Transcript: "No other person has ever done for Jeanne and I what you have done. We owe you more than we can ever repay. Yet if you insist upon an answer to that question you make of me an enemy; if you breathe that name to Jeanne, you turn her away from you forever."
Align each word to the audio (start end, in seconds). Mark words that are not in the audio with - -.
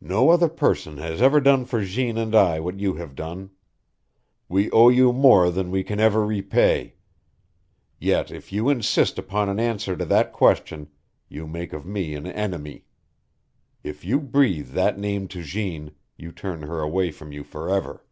"No 0.00 0.30
other 0.30 0.48
person 0.48 0.96
has 0.96 1.20
ever 1.20 1.38
done 1.38 1.66
for 1.66 1.84
Jeanne 1.84 2.16
and 2.16 2.34
I 2.34 2.58
what 2.60 2.80
you 2.80 2.94
have 2.94 3.14
done. 3.14 3.50
We 4.48 4.70
owe 4.70 4.88
you 4.88 5.12
more 5.12 5.50
than 5.50 5.70
we 5.70 5.84
can 5.84 6.00
ever 6.00 6.24
repay. 6.24 6.94
Yet 7.98 8.30
if 8.30 8.54
you 8.54 8.70
insist 8.70 9.18
upon 9.18 9.50
an 9.50 9.60
answer 9.60 9.98
to 9.98 10.06
that 10.06 10.32
question 10.32 10.88
you 11.28 11.46
make 11.46 11.74
of 11.74 11.84
me 11.84 12.14
an 12.14 12.26
enemy; 12.26 12.86
if 13.84 14.02
you 14.02 14.18
breathe 14.18 14.68
that 14.70 14.98
name 14.98 15.28
to 15.28 15.42
Jeanne, 15.42 15.90
you 16.16 16.32
turn 16.32 16.62
her 16.62 16.80
away 16.80 17.10
from 17.10 17.30
you 17.30 17.44
forever." 17.44 18.02